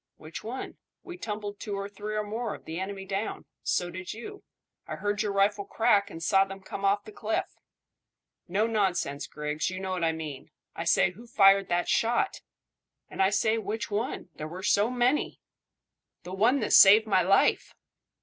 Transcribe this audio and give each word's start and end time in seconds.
"Which 0.17 0.43
one? 0.43 0.77
We 1.03 1.15
tumbled 1.19 1.59
two 1.59 1.75
or 1.75 1.87
three, 1.87 2.15
or 2.15 2.23
more, 2.23 2.55
of 2.55 2.65
the 2.65 2.79
enemy 2.79 3.05
down. 3.05 3.45
So 3.61 3.91
did 3.91 4.13
you. 4.15 4.43
I 4.87 4.95
heard 4.95 5.21
your 5.21 5.31
rifle 5.31 5.63
crack, 5.63 6.09
and 6.09 6.23
saw 6.23 6.43
them 6.43 6.59
come 6.63 6.83
off 6.83 7.05
the 7.05 7.11
cliff." 7.11 7.45
"No 8.47 8.65
nonsense, 8.65 9.27
Griggs; 9.27 9.69
you 9.69 9.79
know 9.79 9.91
what 9.91 10.03
I 10.03 10.11
mean. 10.11 10.49
I 10.75 10.85
say, 10.85 11.11
who 11.11 11.27
fired 11.27 11.69
that 11.69 11.87
shot?" 11.87 12.41
"And 13.09 13.21
I 13.21 13.29
say 13.29 13.59
which 13.59 13.91
one? 13.91 14.29
There 14.33 14.47
were 14.47 14.63
so 14.63 14.89
many." 14.89 15.39
"The 16.23 16.33
one 16.33 16.61
that 16.61 16.73
saved 16.73 17.05
my 17.05 17.21
life." 17.21 17.75